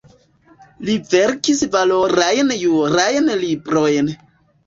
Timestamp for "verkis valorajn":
1.09-2.49